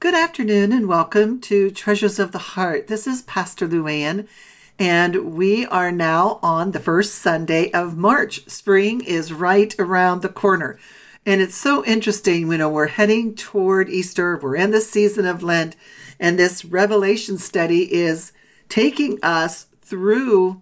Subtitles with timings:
[0.00, 2.88] Good afternoon and welcome to Treasures of the Heart.
[2.88, 4.28] This is Pastor Luann,
[4.78, 8.46] and we are now on the first Sunday of March.
[8.46, 10.78] Spring is right around the corner.
[11.24, 15.42] And it's so interesting, you know, we're heading toward Easter, we're in the season of
[15.42, 15.74] Lent,
[16.20, 18.32] and this Revelation study is
[18.68, 20.60] taking us through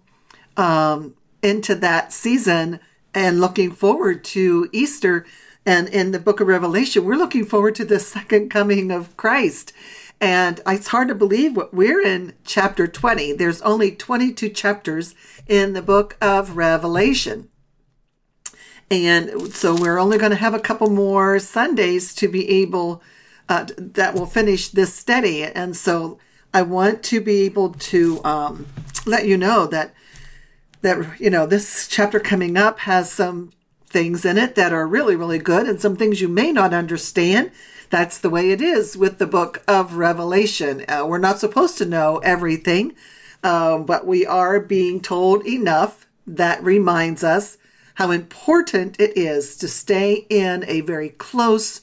[0.55, 2.79] um, into that season
[3.13, 5.25] and looking forward to Easter.
[5.65, 9.71] And in the book of Revelation, we're looking forward to the second coming of Christ.
[10.19, 13.33] And it's hard to believe what we're in chapter 20.
[13.33, 15.15] There's only 22 chapters
[15.47, 17.49] in the book of Revelation.
[18.91, 23.01] And so we're only going to have a couple more Sundays to be able,
[23.49, 25.43] uh, that will finish this study.
[25.43, 26.19] And so
[26.53, 28.67] I want to be able to um,
[29.05, 29.93] let you know that
[30.81, 33.51] that you know this chapter coming up has some
[33.93, 37.51] things in it that are really really good and some things you may not understand.
[37.89, 40.83] That's the way it is with the book of revelation.
[40.89, 42.95] Uh, we're not supposed to know everything
[43.43, 47.57] uh, but we are being told enough that reminds us
[47.95, 51.81] how important it is to stay in a very close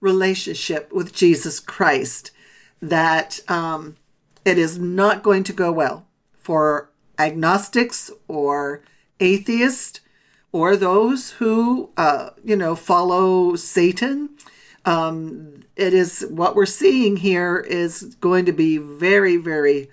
[0.00, 2.30] relationship with jesus christ
[2.80, 3.96] that um,
[4.44, 8.82] it is not going to go well for agnostics or
[9.20, 10.00] atheists
[10.52, 14.28] or those who, uh, you know, follow Satan.
[14.84, 19.88] Um, it is what we're seeing here is going to be very, very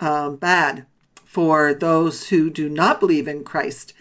[0.00, 0.86] um, bad
[1.24, 3.94] for those who do not believe in Christ.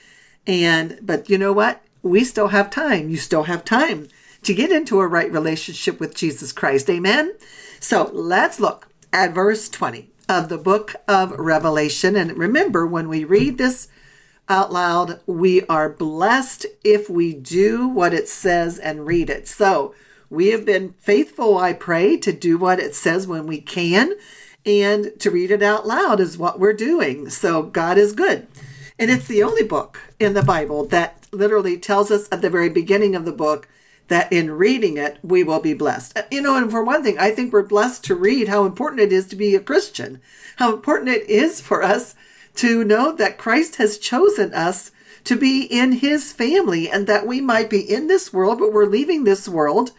[0.45, 1.81] And, but you know what?
[2.01, 3.09] We still have time.
[3.09, 4.09] You still have time
[4.43, 6.89] to get into a right relationship with Jesus Christ.
[6.89, 7.33] Amen.
[7.79, 12.15] So let's look at verse 20 of the book of Revelation.
[12.15, 13.87] And remember, when we read this
[14.49, 19.47] out loud, we are blessed if we do what it says and read it.
[19.47, 19.95] So
[20.29, 24.13] we have been faithful, I pray, to do what it says when we can.
[24.65, 27.29] And to read it out loud is what we're doing.
[27.29, 28.47] So God is good.
[28.97, 32.69] And it's the only book in the Bible that literally tells us at the very
[32.69, 33.67] beginning of the book
[34.07, 36.17] that in reading it, we will be blessed.
[36.17, 39.01] Uh, you know, and for one thing, I think we're blessed to read how important
[39.01, 40.21] it is to be a Christian,
[40.57, 42.15] how important it is for us
[42.55, 44.91] to know that Christ has chosen us
[45.23, 48.85] to be in his family and that we might be in this world, but we're
[48.85, 49.91] leaving this world.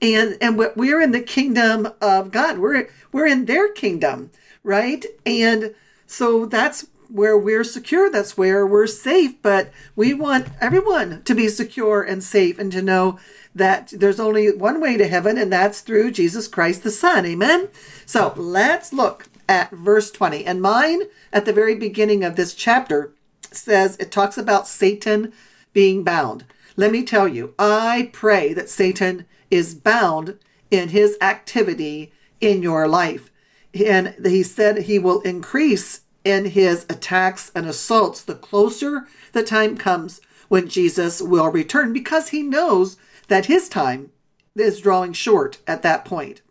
[0.00, 2.58] And, and we're in the kingdom of God.
[2.58, 4.30] We're, we're in their kingdom,
[4.62, 5.06] right?
[5.24, 5.74] And
[6.06, 8.10] so that's where we're secure.
[8.10, 9.40] That's where we're safe.
[9.40, 13.18] But we want everyone to be secure and safe and to know
[13.54, 17.24] that there's only one way to heaven, and that's through Jesus Christ the Son.
[17.24, 17.68] Amen.
[18.04, 20.44] So let's look at verse 20.
[20.44, 21.02] And mine,
[21.32, 23.12] at the very beginning of this chapter,
[23.52, 25.32] says it talks about Satan
[25.72, 26.44] being bound.
[26.76, 30.38] Let me tell you, I pray that Satan is bound
[30.70, 33.30] in his activity in your life.
[33.74, 39.76] And he said he will increase in his attacks and assaults the closer the time
[39.76, 42.96] comes when Jesus will return because he knows
[43.28, 44.10] that his time
[44.56, 46.42] is drawing short at that point.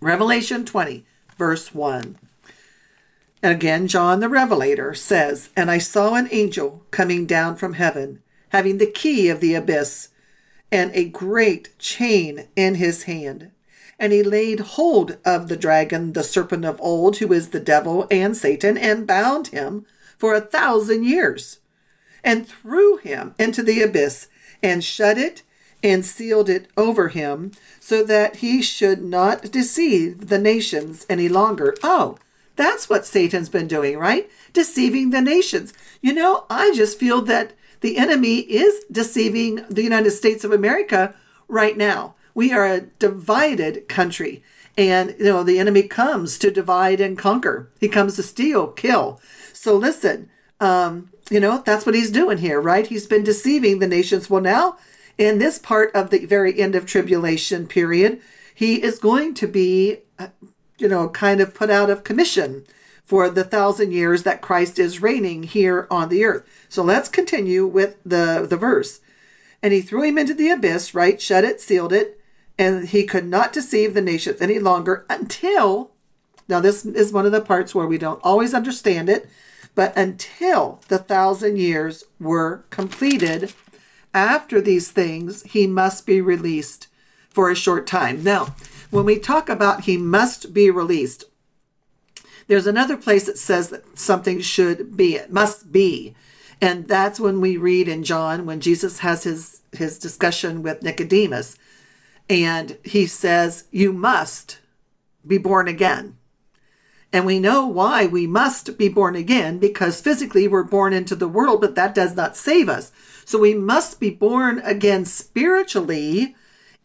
[0.00, 1.04] Revelation 20,
[1.38, 2.18] verse 1.
[3.42, 8.20] And again, John the Revelator says, And I saw an angel coming down from heaven,
[8.50, 10.08] having the key of the abyss,
[10.70, 13.52] and a great chain in his hand.
[13.98, 18.06] And he laid hold of the dragon, the serpent of old, who is the devil
[18.10, 19.86] and Satan, and bound him
[20.18, 21.60] for a thousand years,
[22.24, 24.28] and threw him into the abyss,
[24.62, 25.42] and shut it
[25.82, 31.74] and sealed it over him so that he should not deceive the nations any longer.
[31.82, 32.18] Oh,
[32.56, 34.28] that's what Satan's been doing, right?
[34.52, 35.72] Deceiving the nations.
[36.02, 41.14] You know, I just feel that the enemy is deceiving the United States of America
[41.46, 42.16] right now.
[42.34, 44.42] We are a divided country.
[44.76, 47.70] And, you know, the enemy comes to divide and conquer.
[47.80, 49.20] He comes to steal, kill.
[49.52, 50.28] So listen,
[50.60, 52.86] um, you know, that's what he's doing here, right?
[52.86, 54.28] He's been deceiving the nations.
[54.28, 54.76] Well, now
[55.18, 58.20] in this part of the very end of tribulation period,
[58.54, 60.28] he is going to be, uh,
[60.78, 62.64] you know, kind of put out of commission
[63.04, 66.44] for the thousand years that Christ is reigning here on the earth.
[66.68, 69.00] So let's continue with the, the verse.
[69.62, 71.20] And he threw him into the abyss, right?
[71.20, 72.20] Shut it, sealed it,
[72.58, 75.90] and he could not deceive the nations any longer until,
[76.48, 79.28] now this is one of the parts where we don't always understand it,
[79.74, 83.52] but until the thousand years were completed
[84.14, 86.88] after these things, he must be released
[87.28, 88.24] for a short time.
[88.24, 88.54] Now,
[88.90, 91.24] when we talk about he must be released,
[92.46, 96.14] there's another place that says that something should be, it must be.
[96.60, 101.56] And that's when we read in John when Jesus has his his discussion with Nicodemus.
[102.28, 104.58] And he says, You must
[105.26, 106.16] be born again.
[107.12, 111.28] And we know why we must be born again because physically we're born into the
[111.28, 112.92] world, but that does not save us.
[113.28, 116.34] So we must be born again spiritually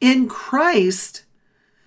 [0.01, 1.23] in Christ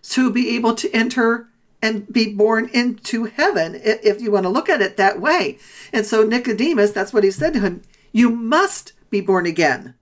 [0.05, 1.50] to be able to enter
[1.82, 5.58] and be born into heaven, if you want to look at it that way.
[5.93, 7.82] And so Nicodemus, that's what he said to him
[8.12, 9.94] you must be born again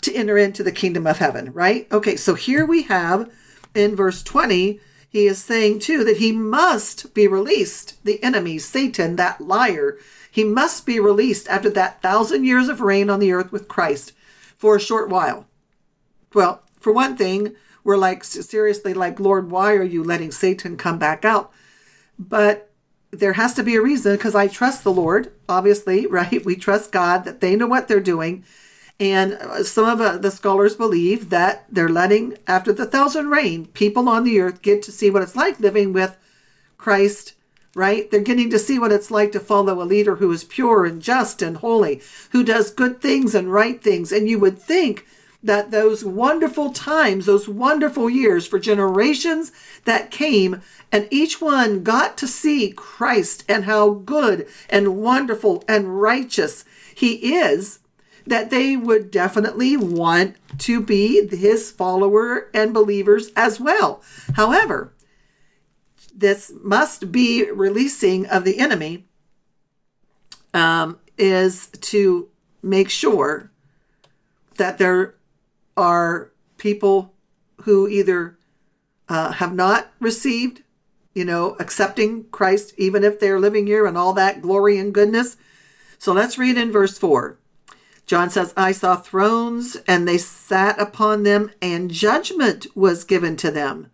[0.00, 1.86] to enter into the kingdom of heaven, right?
[1.92, 3.30] Okay, so here we have
[3.74, 4.80] in verse 20
[5.10, 8.02] he is saying too that he must be released.
[8.02, 9.98] The enemy, Satan, that liar,
[10.30, 14.12] he must be released after that thousand years of reign on the earth with Christ
[14.56, 15.46] for a short while.
[16.34, 17.54] Well, for one thing,
[17.84, 21.50] we're like, seriously, like, Lord, why are you letting Satan come back out?
[22.18, 22.70] But
[23.10, 26.44] there has to be a reason because I trust the Lord, obviously, right?
[26.44, 28.44] We trust God that they know what they're doing.
[29.00, 33.66] And uh, some of uh, the scholars believe that they're letting, after the thousand reign,
[33.66, 36.16] people on the earth get to see what it's like living with
[36.76, 37.34] Christ,
[37.78, 38.10] right?
[38.10, 41.00] They're getting to see what it's like to follow a leader who is pure and
[41.00, 42.02] just and holy,
[42.32, 44.10] who does good things and right things.
[44.10, 45.06] And you would think
[45.44, 49.52] that those wonderful times, those wonderful years for generations
[49.84, 50.60] that came,
[50.90, 57.36] and each one got to see Christ and how good and wonderful and righteous he
[57.36, 57.78] is
[58.26, 64.02] that they would definitely want to be his follower and believers as well.
[64.34, 64.92] However,
[66.18, 69.06] this must be releasing of the enemy
[70.52, 72.28] um, is to
[72.60, 73.52] make sure
[74.56, 75.14] that there
[75.76, 77.14] are people
[77.62, 78.36] who either
[79.08, 80.62] uh, have not received,
[81.14, 85.36] you know, accepting Christ, even if they're living here and all that glory and goodness.
[85.98, 87.38] So let's read in verse 4.
[88.06, 93.50] John says, I saw thrones, and they sat upon them, and judgment was given to
[93.50, 93.90] them.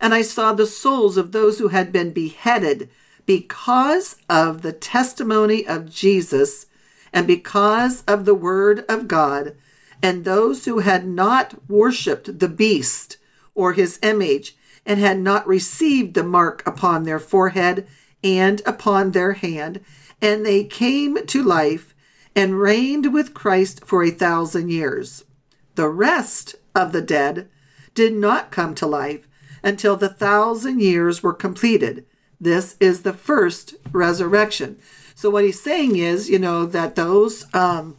[0.00, 2.90] And I saw the souls of those who had been beheaded
[3.24, 6.66] because of the testimony of Jesus
[7.12, 9.56] and because of the word of God,
[10.02, 13.16] and those who had not worshipped the beast
[13.54, 17.86] or his image, and had not received the mark upon their forehead
[18.22, 19.80] and upon their hand,
[20.20, 21.94] and they came to life
[22.36, 25.24] and reigned with Christ for a thousand years.
[25.74, 27.48] The rest of the dead
[27.94, 29.25] did not come to life
[29.66, 32.06] until the thousand years were completed.
[32.40, 34.78] This is the first resurrection.
[35.16, 37.98] So what he's saying is, you know, that those um,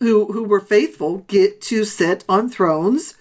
[0.00, 3.14] who who were faithful get to sit on thrones,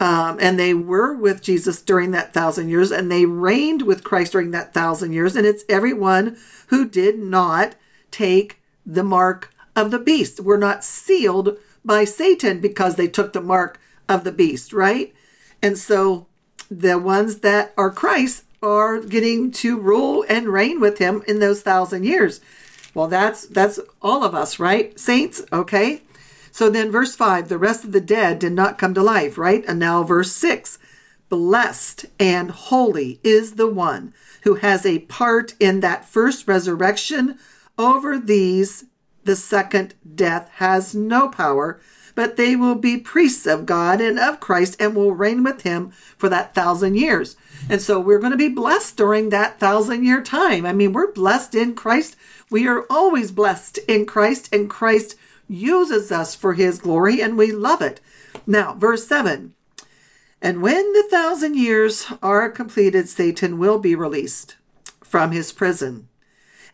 [0.00, 4.32] um, and they were with Jesus during that thousand years, and they reigned with Christ
[4.32, 5.36] during that thousand years.
[5.36, 6.38] And it's everyone
[6.68, 7.74] who did not
[8.10, 10.40] take the mark of the beast.
[10.40, 13.78] We're not sealed by Satan because they took the mark
[14.08, 15.12] of the beast, right?
[15.62, 16.26] And so
[16.70, 21.62] the ones that are Christ are getting to rule and reign with him in those
[21.62, 22.40] thousand years.
[22.94, 24.98] Well, that's that's all of us, right?
[24.98, 26.02] Saints, okay?
[26.52, 29.64] So then verse 5, the rest of the dead did not come to life, right?
[29.66, 30.78] And now verse 6,
[31.28, 34.12] blessed and holy is the one
[34.42, 37.38] who has a part in that first resurrection
[37.78, 38.84] over these,
[39.24, 41.80] the second death has no power,
[42.14, 45.90] but they will be priests of God and of Christ and will reign with him
[46.16, 47.36] for that thousand years.
[47.68, 50.66] And so we're going to be blessed during that thousand year time.
[50.66, 52.16] I mean, we're blessed in Christ.
[52.50, 55.16] We are always blessed in Christ, and Christ
[55.48, 58.00] uses us for his glory, and we love it.
[58.46, 59.54] Now, verse 7
[60.40, 64.56] And when the thousand years are completed, Satan will be released
[65.02, 66.08] from his prison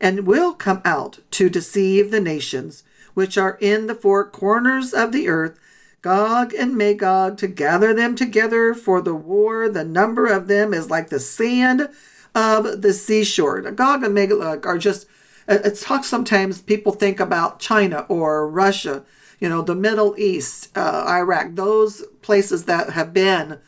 [0.00, 2.83] and will come out to deceive the nations
[3.16, 5.58] which are in the four corners of the earth,
[6.02, 9.70] Gog and Magog, to gather them together for the war.
[9.70, 11.88] The number of them is like the sand
[12.35, 13.62] of the seashore.
[13.62, 15.06] Now, Gog and Magog are just,
[15.49, 19.02] it's talks sometimes people think about China or Russia,
[19.40, 23.58] you know, the Middle East, uh, Iraq, those places that have been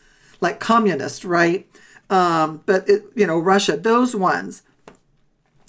[0.41, 1.67] like communist, right?
[2.11, 4.61] Um, but it, you know, Russia, those ones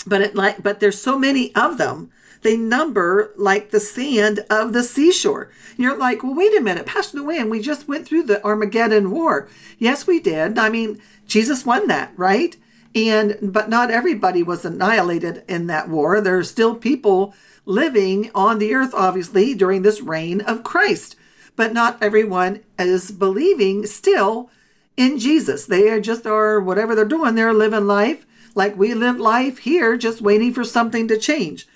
[0.07, 2.11] but it like but there's so many of them
[2.43, 5.51] they number like the sand of the seashore.
[5.77, 9.49] You're like, well, wait a minute, Pastor Luann, we just went through the Armageddon War.
[9.79, 10.59] Yes, we did.
[10.59, 12.57] I mean, Jesus won that, right?
[12.95, 16.21] And but not everybody was annihilated in that war.
[16.21, 21.17] There are still people living on the earth, obviously, during this reign of Christ.
[21.57, 24.51] But not everyone is believing still
[24.97, 25.67] in Jesus.
[25.67, 29.97] They are just are whatever they're doing, they're living life like we live life here,
[29.97, 31.67] just waiting for something to change.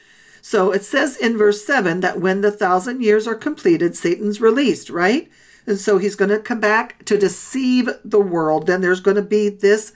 [0.47, 4.91] So it says in verse 7 that when the thousand years are completed, Satan's released,
[4.91, 5.27] right?
[5.67, 8.67] And so he's going to come back to deceive the world.
[8.67, 9.95] Then there's going to be this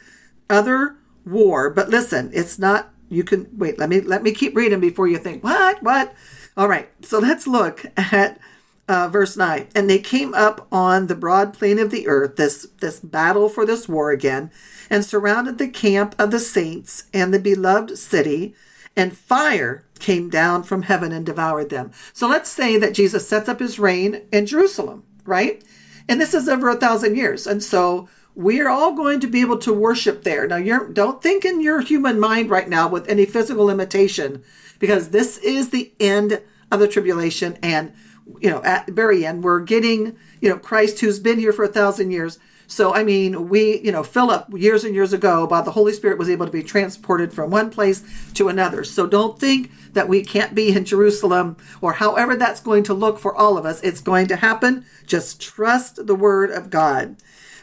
[0.48, 1.68] other war.
[1.68, 5.18] But listen, it's not you can wait, let me let me keep reading before you
[5.18, 5.82] think, "What?
[5.82, 6.14] What?"
[6.56, 6.88] All right.
[7.02, 8.40] So let's look at
[8.88, 12.68] uh, verse 9 and they came up on the broad plain of the earth this
[12.80, 14.50] this battle for this war again
[14.88, 18.54] and surrounded the camp of the saints and the beloved city
[18.98, 21.90] and fire came down from heaven and devoured them.
[22.12, 25.62] So let's say that jesus sets up his reign in jerusalem right?
[26.08, 27.46] And this is over a thousand years.
[27.46, 30.48] And so we're all going to be able to worship there.
[30.48, 34.42] Now you're don't think in your human mind right now with any physical limitation
[34.78, 36.40] because this is the end
[36.72, 37.92] of the tribulation and
[38.40, 41.64] you know, at the very end, we're getting, you know, Christ who's been here for
[41.64, 42.38] a thousand years.
[42.70, 46.18] So, I mean, we, you know, Philip years and years ago, by the Holy Spirit,
[46.18, 48.02] was able to be transported from one place
[48.34, 48.84] to another.
[48.84, 53.18] So don't think that we can't be in Jerusalem or however that's going to look
[53.18, 53.80] for all of us.
[53.80, 54.84] It's going to happen.
[55.06, 57.16] Just trust the word of God.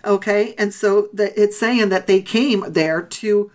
[0.03, 0.55] Okay.
[0.57, 3.51] And so the, it's saying that they came there to,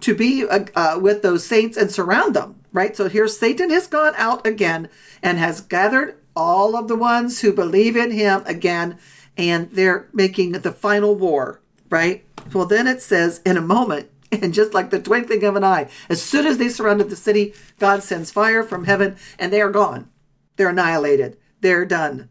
[0.00, 2.56] to be uh, uh, with those saints and surround them.
[2.72, 2.96] Right.
[2.96, 4.88] So here Satan has gone out again
[5.22, 8.98] and has gathered all of the ones who believe in him again,
[9.40, 12.24] and they're making the final war, right?
[12.52, 15.88] Well, then it says, in a moment, and just like the twinkling of an eye,
[16.08, 19.70] as soon as they surrounded the city, God sends fire from heaven, and they are
[19.70, 20.10] gone.
[20.56, 21.38] They're annihilated.
[21.62, 22.28] They're done,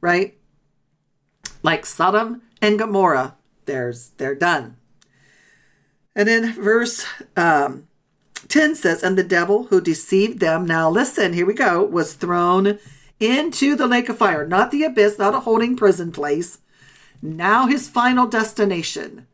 [0.00, 0.38] right?
[1.62, 4.76] Like Sodom and Gomorrah, there's they're done.
[6.14, 7.04] And then verse
[7.36, 7.88] um,
[8.48, 12.78] 10 says, And the devil who deceived them, now listen, here we go, was thrown
[13.20, 16.58] into the lake of fire, not the abyss, not a holding prison place.
[17.22, 19.26] Now his final destination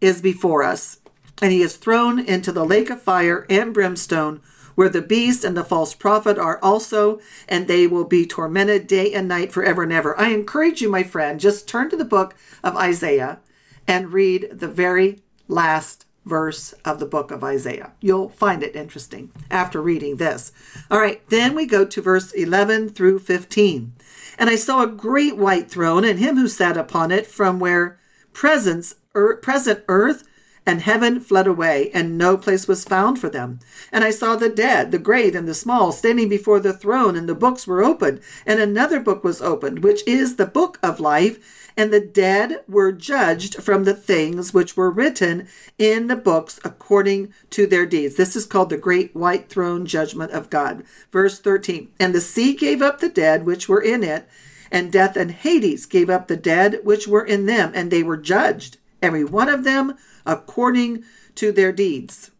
[0.00, 1.00] is before us,
[1.42, 4.40] and he is thrown into the lake of fire and brimstone,
[4.74, 9.12] where the beast and the false prophet are also, and they will be tormented day
[9.12, 10.18] and night forever and ever.
[10.18, 13.40] I encourage you, my friend, just turn to the book of Isaiah
[13.88, 17.92] and read the very last verse of the book of Isaiah.
[18.00, 20.52] You'll find it interesting after reading this.
[20.90, 23.94] All right, then we go to verse 11 through 15.
[24.38, 27.98] And I saw a great white throne and him who sat upon it from where
[28.32, 30.27] presence er, present earth
[30.68, 33.58] and heaven fled away, and no place was found for them.
[33.90, 37.26] And I saw the dead, the great and the small, standing before the throne, and
[37.26, 38.20] the books were opened.
[38.44, 41.38] And another book was opened, which is the book of life
[41.78, 45.46] and the dead were judged from the things which were written
[45.78, 48.16] in the books according to their deeds.
[48.16, 50.82] This is called the great white throne judgment of God.
[51.12, 54.28] Verse 13 And the sea gave up the dead which were in it,
[54.72, 58.16] and death and Hades gave up the dead which were in them, and they were
[58.16, 59.96] judged, every one of them
[60.28, 61.02] according
[61.34, 62.30] to their deeds.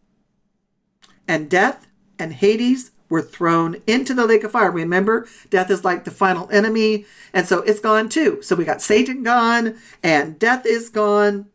[1.27, 4.71] And death and Hades were thrown into the lake of fire.
[4.71, 8.41] Remember, death is like the final enemy, and so it's gone too.
[8.41, 11.47] So we got Satan gone, and death is gone,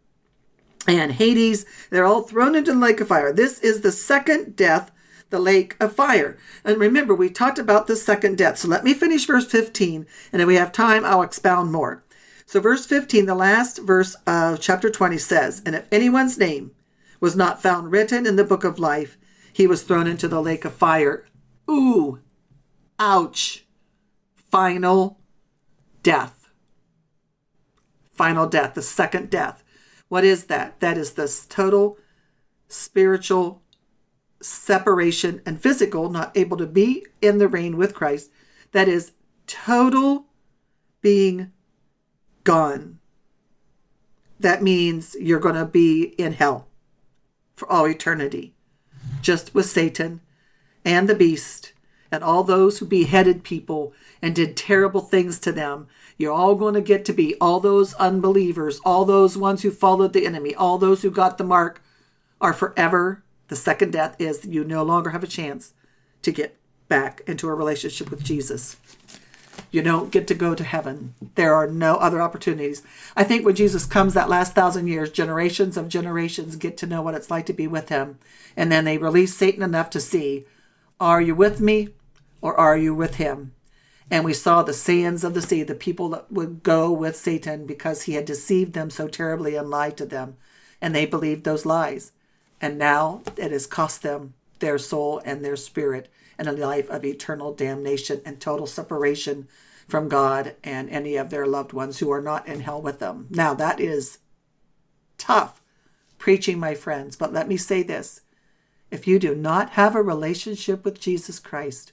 [0.86, 1.64] and Hades.
[1.90, 3.32] They're all thrown into the lake of fire.
[3.32, 4.90] This is the second death,
[5.30, 6.36] the lake of fire.
[6.64, 8.58] And remember, we talked about the second death.
[8.58, 12.03] So let me finish verse 15, and if we have time, I'll expound more.
[12.46, 16.72] So, verse 15, the last verse of chapter 20 says, And if anyone's name
[17.20, 19.16] was not found written in the book of life,
[19.52, 21.26] he was thrown into the lake of fire.
[21.70, 22.20] Ooh,
[22.98, 23.64] ouch.
[24.34, 25.18] Final
[26.02, 26.50] death.
[28.12, 29.64] Final death, the second death.
[30.08, 30.80] What is that?
[30.80, 31.98] That is this total
[32.68, 33.62] spiritual
[34.40, 38.30] separation and physical, not able to be in the reign with Christ.
[38.72, 39.12] That is
[39.46, 40.26] total
[41.00, 41.50] being
[42.44, 42.98] gone.
[44.38, 46.68] That means you're going to be in hell
[47.54, 48.54] for all eternity,
[49.22, 50.20] just with Satan
[50.84, 51.72] and the beast
[52.10, 55.88] and all those who beheaded people and did terrible things to them.
[56.16, 60.12] You're all going to get to be all those unbelievers, all those ones who followed
[60.12, 61.82] the enemy, all those who got the mark
[62.40, 63.24] are forever.
[63.48, 65.72] The second death is you no longer have a chance
[66.22, 66.56] to get
[66.88, 68.76] back into a relationship with Jesus.
[69.74, 71.14] You don't get to go to heaven.
[71.34, 72.84] There are no other opportunities.
[73.16, 77.02] I think when Jesus comes that last thousand years, generations of generations get to know
[77.02, 78.20] what it's like to be with him.
[78.56, 80.44] And then they release Satan enough to see
[81.00, 81.88] are you with me
[82.40, 83.52] or are you with him?
[84.12, 87.66] And we saw the sands of the sea, the people that would go with Satan
[87.66, 90.36] because he had deceived them so terribly and lied to them.
[90.80, 92.12] And they believed those lies.
[92.60, 97.04] And now it has cost them their soul and their spirit and a life of
[97.04, 99.48] eternal damnation and total separation
[99.88, 103.26] from God and any of their loved ones who are not in hell with them.
[103.30, 104.18] Now, that is
[105.18, 105.60] tough
[106.18, 108.22] preaching, my friends, but let me say this
[108.90, 111.92] if you do not have a relationship with Jesus Christ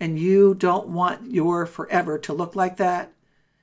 [0.00, 3.12] and you don't want your forever to look like that,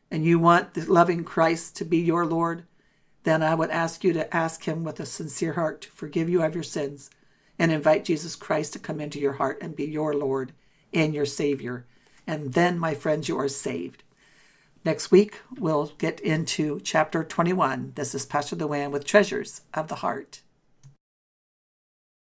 [0.09, 2.63] and you want the loving Christ to be your Lord,
[3.23, 6.41] then I would ask you to ask Him with a sincere heart to forgive you
[6.41, 7.09] of your sins
[7.59, 10.53] and invite Jesus Christ to come into your heart and be your Lord
[10.93, 11.85] and your Savior.
[12.25, 14.03] And then, my friends, you are saved.
[14.85, 17.91] Next week, we'll get into chapter 21.
[17.95, 20.41] This is Pastor Luann with Treasures of the Heart.